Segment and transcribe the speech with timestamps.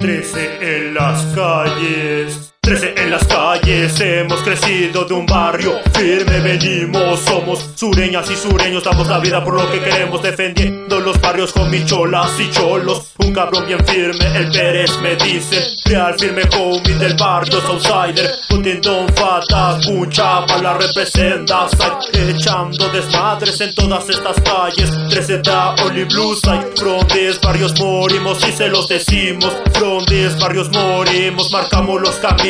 [0.00, 2.54] 13 en las calles.
[2.62, 8.84] 13 en las calles, hemos crecido de un barrio firme, venimos, somos sureñas y sureños,
[8.84, 13.12] damos la vida por lo que queremos, defendiendo los barrios con micholas y cholos.
[13.18, 19.08] Un cabrón bien firme, el Pérez me dice, real firme homie del barrio, outsider, un
[19.14, 21.66] fata, cucha, la representa,
[22.12, 24.90] echando desmadres en todas estas calles.
[25.08, 27.00] 13 da only blue side, from
[27.42, 30.04] barrios morimos y se los decimos, from
[30.38, 32.49] barrios morimos, marcamos los caminos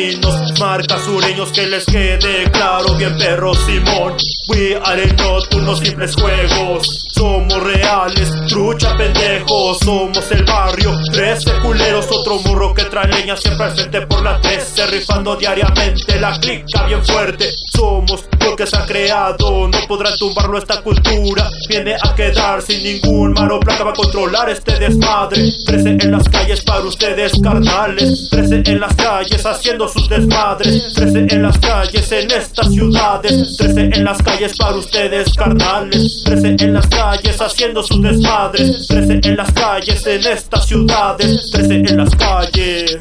[0.59, 4.15] marcas sureños que les quede claro, bien perro Simón.
[4.47, 10.97] We are not unos simples juegos, somos reales, trucha pendejos, somos el barrio.
[11.11, 16.19] Trece culeros, otro morro que trae leña siempre al frente por la 13, rifando diariamente
[16.19, 17.53] la clica bien fuerte.
[17.73, 21.49] Somos lo que se ha creado, no podrán tumbarlo esta cultura.
[21.69, 25.51] Viene a quedar sin ningún mano placa, va a controlar este desmadre.
[25.65, 28.29] Trece en las calles para ustedes, carnales.
[28.29, 30.93] Trece en las calles haciendo sus desmadres.
[30.93, 33.57] Trece en las calles en estas ciudades.
[33.57, 36.23] Trece en las calles para ustedes, carnales.
[36.25, 38.87] Trece en las calles haciendo sus desmadres.
[38.87, 41.51] Trece en las calles en estas ciudades.
[41.51, 42.97] Trece en las calles.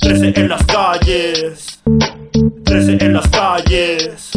[0.00, 1.03] Trece en las calles.
[3.00, 4.30] En las calles.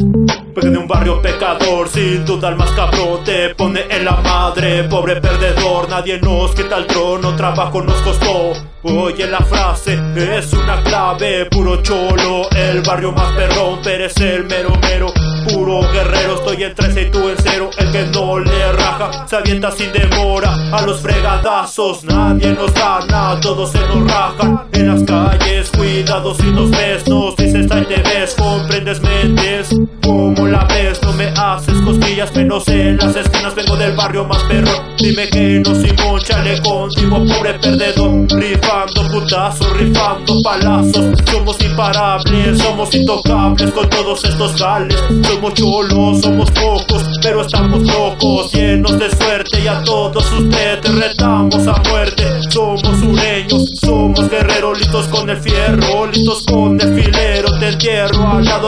[0.54, 4.84] Porque de un barrio pecador, sin duda el más cabrón te pone en la madre.
[4.86, 8.54] Pobre perdedor, nadie nos quita el trono, trabajo nos costó.
[8.84, 14.46] Oye la frase, es una clave, puro cholo, el barrio más perrón, pero es el
[14.46, 15.14] mero mero.
[15.48, 17.70] Puro guerrero, estoy en 13 y tú en cero.
[17.78, 20.54] El que no le raja, se avienta sin demora.
[20.72, 24.68] A los fregadazos, nadie nos gana, todos se nos rajan.
[24.74, 29.70] En las calles, cuidado si nos ves, nos dices ahí te ves, comprendes mentes.
[30.04, 33.56] Como la ves, no me haces cosquillas, menos en las esquinas.
[33.56, 34.72] Vengo del barrio más perro.
[34.98, 38.28] Dime que no Simón, chale contigo, pobre perdedor.
[38.30, 39.67] Rifando putazos,
[40.08, 41.18] rifando palazos.
[41.32, 44.98] Somos imparables, somos intocables con todos estos gales.
[45.28, 49.62] Somos cholos, somos pocos, pero estamos locos, llenos de suerte.
[49.64, 52.24] Y a todos ustedes retamos a muerte.
[52.50, 57.17] Somos sureños, somos guerreros, listos con el fierro, listos con el filero.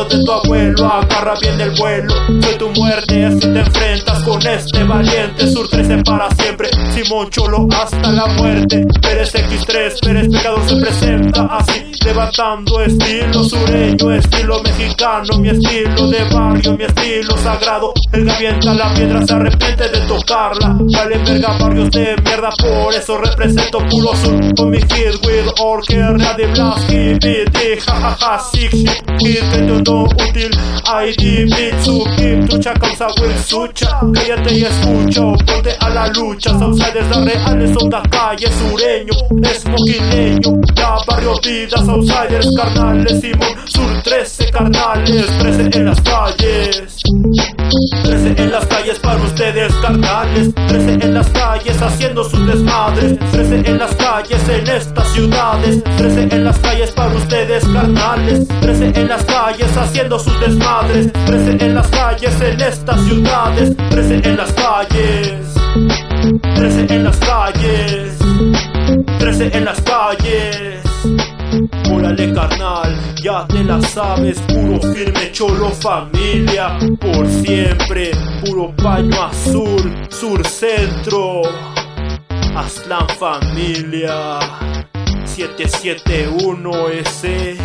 [0.10, 2.14] De tu abuelo, agarra bien el vuelo.
[2.42, 5.48] Soy tu muerte si te enfrentas con este valiente.
[5.52, 8.86] Sur 13 para siempre, Simón Cholo hasta la muerte.
[9.02, 16.26] Pérez X3, Pérez Pecador se presenta así, levantando estilo sureño, estilo mexicano, mi estilo de
[16.60, 17.94] barrio, mi estilo sagrado.
[18.12, 20.78] El que avienta la piedra se arrepiente de tocarla.
[20.80, 24.56] Vale verga barrios de mierda, por eso represento puro sur.
[24.56, 30.52] Con mi hit with orquera de blast beat, jajaja, sick shit, hit no útil,
[30.86, 36.52] ID, beat, su hit, trucha causa will sucha, cállate y escucha, ponte a la lucha,
[36.52, 43.56] outsiders las reales son la calle sureño, es moquileño, ya barrio vidas, outsiders carnales, Simón,
[43.66, 46.49] sur 13 carnales, 13 en las calles.
[46.50, 50.52] 13 en las calles para ustedes carnales.
[50.56, 53.20] 13 en las calles haciendo sus desmadres.
[53.32, 55.84] 13 en las calles en estas ciudades.
[55.98, 58.48] 13 en las calles para ustedes carnales.
[58.62, 61.14] 13 en las calles haciendo sus desmadres.
[61.28, 63.78] 13 en las calles en estas ciudades.
[63.90, 65.54] 13 en las calles.
[66.56, 68.18] 13 en las calles.
[69.20, 70.89] 13 en las calles
[71.92, 78.12] Órale carnal, ya te la sabes, puro firme cholo familia, por siempre,
[78.46, 81.42] puro paño azul, sur centro,
[82.56, 84.40] Aslan familia,
[85.26, 87.58] 771 ese.